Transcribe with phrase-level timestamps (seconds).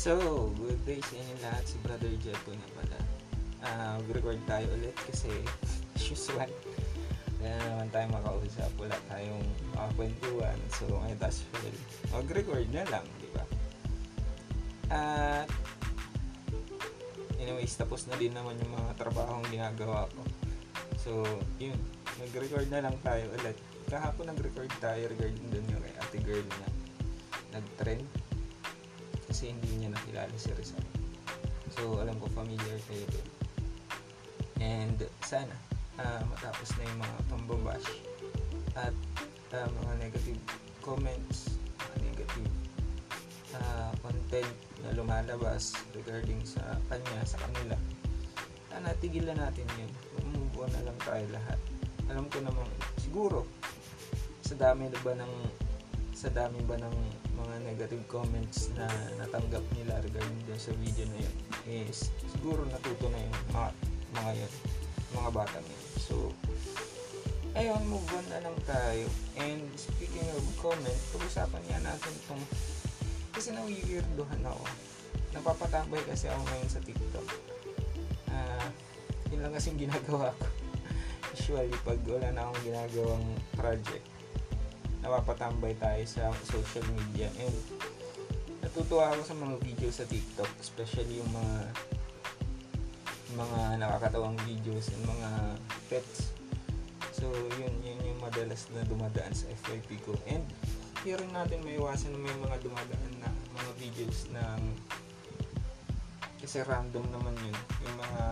[0.00, 0.16] So,
[0.56, 1.60] good day sa inyo lahat.
[1.68, 2.98] Si Brother Jed po nga pala.
[3.60, 5.28] Uh, mag-record tayo ulit kasi
[5.92, 6.48] as usual.
[7.36, 8.72] Kaya naman tayo makausap.
[8.80, 9.44] Wala tayong
[9.76, 10.56] makakwentuhan.
[10.72, 11.76] So, ngayon taas well,
[12.16, 13.44] mag-record na lang, di ba?
[14.88, 15.52] At,
[17.36, 20.24] anyways, tapos na din naman yung mga trabahong ginagawa ko.
[20.96, 21.28] So,
[21.60, 21.76] yun.
[22.24, 23.60] Mag-record na lang tayo ulit.
[23.92, 26.68] Kahapon nag-record tayo regarding dun yung ate girl na
[27.60, 28.19] nag-trend
[29.40, 30.84] kasi hindi niya nakilala si Rizal.
[31.72, 33.28] So, alam ko familiar kayo doon.
[34.60, 35.56] And sana
[35.96, 37.88] uh, matapos na yung mga pambabash
[38.76, 38.92] at
[39.56, 40.36] uh, mga negative
[40.84, 42.52] comments, mga negative
[43.56, 44.52] uh, content
[44.84, 47.80] na lumalabas regarding sa kanya, sa kanila.
[48.68, 49.88] Sana tigilan natin yun.
[50.20, 51.56] On na lang tayo lahat.
[52.12, 52.68] Alam ko naman,
[53.00, 53.48] siguro,
[54.44, 55.32] sa dami na ba ng
[56.20, 56.96] sa dami ba ng
[57.32, 58.84] mga negative comments na
[59.16, 61.36] natanggap nila regarding dun sa video na yun
[61.88, 63.64] is siguro natuto na yung mga,
[64.20, 64.52] mga yun,
[65.16, 65.80] mga bata yun.
[65.96, 66.28] So,
[67.56, 69.08] ayun, move on na lang tayo.
[69.40, 72.44] And speaking of comment, pag-usapan nga natin itong
[73.32, 74.64] kasi nawiwirdohan ako.
[75.32, 77.28] Napapatambay kasi ako ngayon sa TikTok.
[78.28, 78.68] Uh,
[79.32, 80.44] yun lang kasing ginagawa ko.
[81.32, 83.24] Usually, pag wala na akong ginagawang
[83.56, 84.19] project,
[85.00, 87.56] napapatambay tayo sa social media and
[88.60, 91.56] natutuwa ako sa mga video sa TikTok especially yung mga
[93.38, 95.30] mga nakakatawang videos and mga
[95.86, 96.34] pets.
[97.14, 100.18] So yun yun yung madalas na dumadaan sa FYP ko.
[100.26, 100.42] And
[101.00, 104.62] hindi rin natin maiwasan na may mga dumadaan na mga videos ng
[106.40, 107.58] kasi random naman yun.
[107.86, 108.22] Yung mga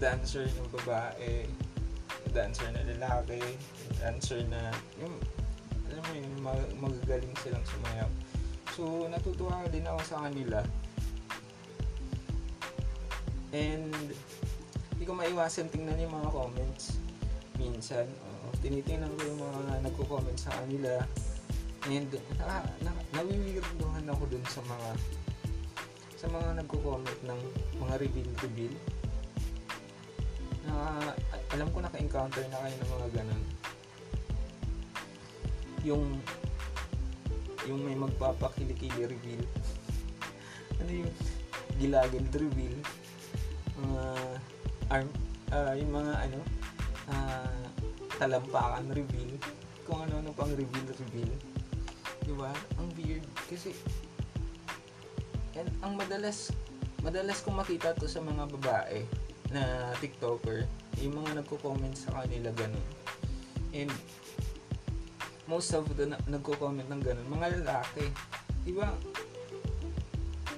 [0.00, 1.44] dancer ng babae
[2.30, 3.42] dancer na lalaki
[3.98, 4.70] dancer na
[5.02, 5.14] yung
[5.90, 8.10] alam mo yun mag- magagaling silang sumayaw
[8.80, 10.64] so natutuwa din ako sa kanila.
[13.50, 13.92] And
[14.94, 16.96] hindi ko maiwasan tingnan yung mga comments
[17.58, 18.06] minsan.
[18.06, 21.02] Uh, tinitingnan ko yung mga nagko-comment sa kanila.
[21.92, 22.08] And
[22.40, 22.90] na, na,
[23.20, 24.88] nawiwirduhan ako dun sa mga
[26.20, 27.40] sa mga nagko-comment ng
[27.80, 28.74] mga reveal reveal
[30.70, 31.12] na
[31.50, 33.42] alam ko naka-encounter na kayo ng mga ganun.
[35.82, 36.04] Yung
[37.66, 39.42] yung may magpapakilikili reveal.
[40.80, 41.12] Ano yung
[41.76, 42.72] gilagid reveal.
[43.76, 44.04] Mga
[44.88, 45.08] arm
[45.52, 46.40] uh, yung mga ano
[47.12, 47.60] uh,
[48.16, 49.36] talampakan reveal.
[49.84, 51.30] Kung ano ano pang reveal reveal.
[52.24, 52.48] Di ba?
[52.80, 53.26] Ang weird.
[53.44, 53.76] Kasi
[55.58, 56.54] and ang madalas
[57.04, 59.04] madalas kong makita to sa mga babae
[59.50, 60.66] na TikToker,
[61.02, 62.86] yung mga nagko-comment sa kanila ganun.
[63.74, 63.90] And
[65.50, 68.06] most of the na- nagko-comment ng ganun, mga lalaki.
[68.62, 68.94] Di ba?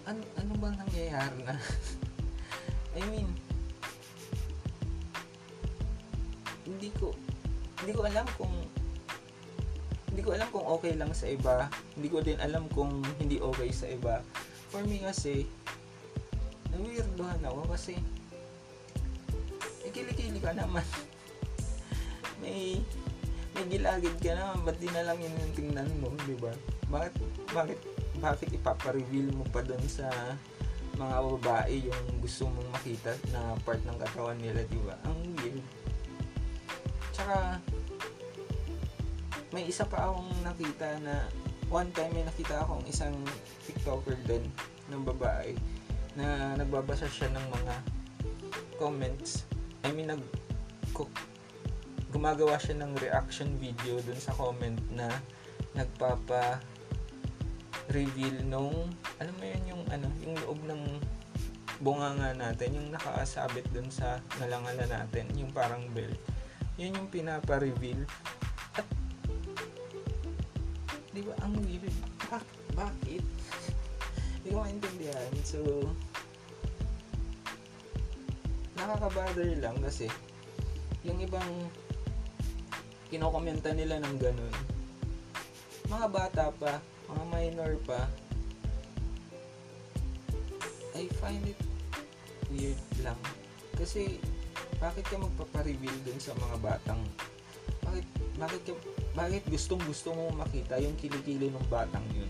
[0.04, 0.20] Ano,
[0.62, 1.56] bang nangyayari na?
[2.98, 3.26] I mean,
[6.69, 7.10] hindi ko
[7.82, 8.54] hindi ko alam kung
[10.12, 11.66] hindi ko alam kung okay lang sa iba.
[11.97, 14.20] Hindi ko din alam kung hindi okay sa iba.
[14.69, 15.48] For me kasi,
[16.69, 17.97] nawirdohan ako kasi
[19.92, 20.84] kilikili ka naman.
[22.42, 22.80] may
[23.53, 26.53] may gilagid ka naman, ba't di na lang yun yung tingnan mo, di ba?
[26.88, 27.14] Bakit,
[27.53, 27.78] bakit,
[28.16, 30.08] bakit ipapa-reveal mo pa doon sa
[30.97, 34.97] mga babae yung gusto mong makita na part ng katawan nila, di ba?
[35.04, 35.60] Ang weird.
[37.12, 37.60] Tsaka,
[39.52, 41.28] may isa pa akong nakita na
[41.69, 43.12] one time may nakita akong isang
[43.69, 44.48] TikToker din
[44.88, 45.52] ng babae
[46.16, 47.75] na nagbabasa siya ng mga
[48.81, 49.44] comments
[49.82, 50.22] I mean, nag
[52.12, 55.09] gumagawa siya ng reaction video dun sa comment na
[55.72, 56.60] nagpapa
[57.88, 60.82] reveal nung alam mo yun yung ano yung loob ng
[61.82, 66.14] bunganga natin yung nakasabit dun sa nalangala natin yung parang belt.
[66.78, 68.06] Yun yung pinapa-reveal.
[68.78, 68.87] At
[71.11, 71.90] di ba ang weird
[72.31, 72.46] bak
[72.79, 73.25] bakit?
[74.40, 75.32] Hindi ko maintindihan.
[75.43, 75.58] So
[78.82, 80.11] nakaka-bother lang kasi
[81.06, 81.70] yung ibang
[83.06, 84.55] kinokomenta nila ng ganun
[85.87, 88.11] mga bata pa mga minor pa
[90.93, 91.56] I find it
[92.52, 93.17] weird lang.
[93.76, 94.20] Kasi
[94.76, 97.02] bakit ka magpapareveal dun sa mga batang
[97.82, 98.06] bakit
[98.37, 98.73] bakit ka
[99.14, 102.29] bakit gustong gusto mo makita yung kilikili ng batang yun?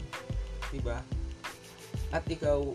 [0.70, 1.00] Diba?
[2.12, 2.72] At ikaw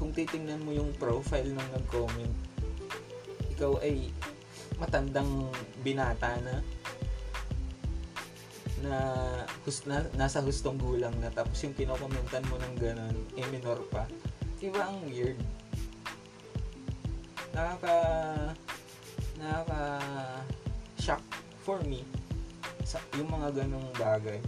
[0.00, 2.51] kung titingnan mo yung profile ng nag-comment
[3.62, 4.10] ikaw ay
[4.82, 5.46] matandang
[5.86, 6.58] binata na
[8.82, 8.98] na
[9.62, 14.10] hus, na, nasa hustong gulang na tapos yung kinokomentan mo ng ganun, eh minor pa.
[14.58, 15.38] Diba ang weird?
[17.54, 17.94] Nakaka
[19.38, 19.80] nakaka
[20.98, 21.22] shock
[21.62, 22.02] for me
[22.82, 24.42] sa yung mga ganong bagay.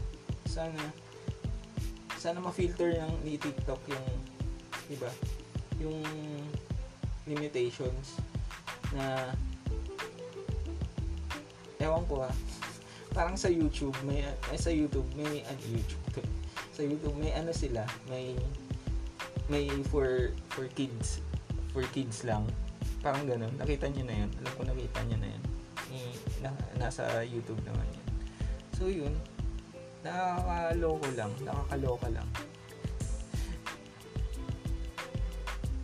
[0.51, 0.91] Sana
[2.19, 4.07] sana ma-filter ng ni TikTok yung
[4.91, 5.15] diba?
[5.79, 6.03] Yung
[7.31, 8.19] limitations
[8.95, 9.35] na
[11.83, 12.33] ewan ko ha
[13.15, 16.31] parang sa YouTube may ay sa YouTube may ano YouTube
[16.75, 18.35] sa YouTube may ano sila may
[19.51, 21.21] may for for kids
[21.75, 22.47] for kids lang.
[23.03, 23.51] Parang ganun.
[23.59, 24.31] Nakita niyo na yun.
[24.41, 25.43] Alam ko nakita niyo na yun.
[25.91, 26.49] Eh, na,
[26.79, 28.05] nasa YouTube naman yan
[28.85, 29.15] so yun.
[30.05, 31.33] Nakakaloko lang.
[31.41, 32.29] Nakakaloka lang.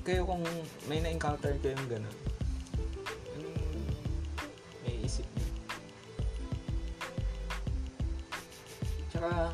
[0.05, 0.45] Kayo kung
[0.91, 2.17] may na-encounter kayong ganun
[9.21, 9.53] Tsaka,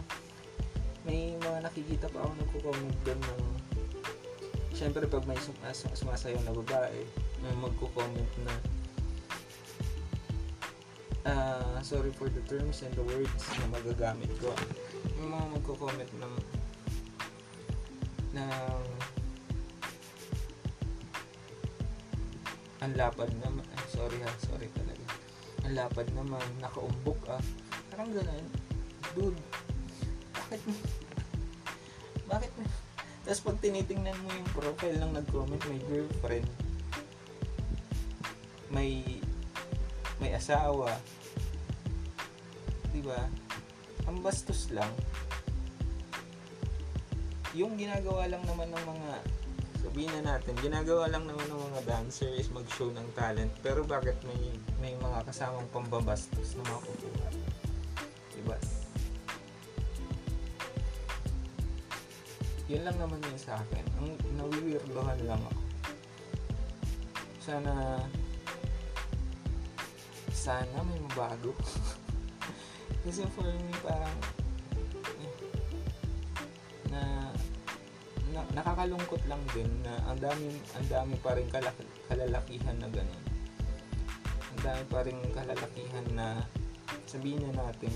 [1.02, 3.42] may mga nakikita pa ako nagko-comment doon ng
[4.70, 7.02] Siyempre, pag may sum- sum- sumasayaw na babae,
[7.42, 8.54] may magko-comment na
[11.26, 14.54] ah sorry for the terms and the words na magagamit ko.
[15.18, 16.34] May mga magko-comment ng
[18.38, 18.86] ng
[22.86, 23.66] ang lapad naman.
[23.74, 25.06] Ay, sorry ha, sorry talaga.
[25.66, 27.42] Ang lapad naman, nakaumbok ah.
[27.90, 28.65] Parang ganun
[29.16, 29.40] dude,
[30.36, 30.60] bakit
[32.28, 32.52] bakit
[33.26, 36.46] tapos pag tinitingnan mo yung profile ng nag-comment, may girlfriend,
[38.70, 39.02] may
[40.22, 40.94] may asawa,
[42.94, 43.26] di ba?
[44.06, 44.94] Ang bastos lang.
[47.58, 49.10] Yung ginagawa lang naman ng mga
[49.82, 53.50] sabihin na natin, ginagawa lang naman ng mga dancer is mag-show ng talent.
[53.58, 57.45] Pero bakit may may mga kasamang pambabastos na makukuha?
[62.66, 63.84] Yun lang naman yun sa akin.
[64.02, 65.62] Ang nawiwirdohan lang ako.
[67.38, 68.02] Sana
[70.34, 71.54] sana may mabago.
[73.06, 74.18] Kasi for me parang
[75.22, 75.34] eh,
[76.90, 77.30] na,
[78.34, 81.74] na nakakalungkot lang din na ang dami ang dami pa rin kalak,
[82.10, 83.24] kalalakihan na ganun.
[84.54, 86.42] Ang dami pa rin kalalakihan na
[87.06, 87.94] sabihin na natin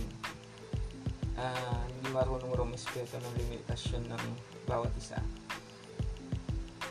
[1.35, 4.25] ah, hindi marunong rumispeto ng limitasyon ng
[4.71, 5.19] bawat isa.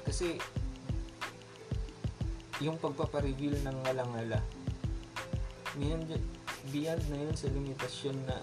[0.03, 0.35] Kasi,
[2.59, 4.43] yung pagpapareveal ng ngalangala,
[5.79, 6.03] ngayon,
[6.75, 8.35] beyond na yun sa limitasyon na,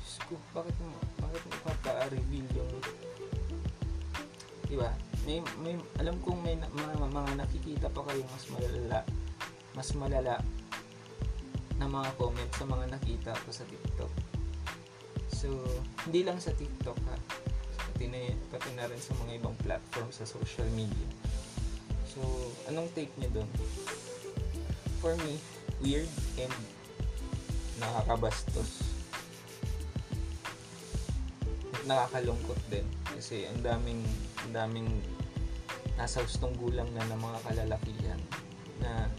[0.00, 2.72] Diyos ko, bakit mo, bakit mo papa-reveal yung,
[4.72, 4.88] di ba?
[5.28, 8.98] May, may, alam kong may mga, mga nakikita pa kayo mas malala,
[9.76, 10.34] mas malala
[11.76, 14.12] na mga comment sa mga nakita ko sa TikTok.
[15.28, 15.52] So,
[16.08, 17.16] hindi lang sa TikTok ha.
[17.98, 21.08] Pati na, pati na rin sa mga ibang platform sa social media.
[22.06, 22.22] So,
[22.70, 23.50] anong take niyo doon?
[25.02, 25.42] For me,
[25.82, 26.06] weird
[26.38, 26.54] and
[27.82, 28.86] nakakabastos.
[31.74, 32.86] At nakakalungkot din
[33.18, 34.06] kasi ang daming
[34.46, 34.90] ang daming
[35.98, 38.20] nasa hustong gulang na ng mga kalalakihan
[38.78, 39.10] na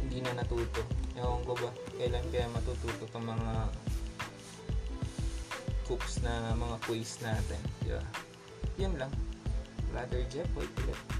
[0.00, 0.80] hindi na natuto.
[1.12, 1.68] Ewan ko ba,
[2.00, 3.52] kailan kaya matututo itong mga
[5.88, 7.60] cooks na mga quiz natin.
[7.80, 8.04] Di ba?
[8.76, 9.12] Yun lang.
[9.88, 11.17] Brother Jeff, wait ulit.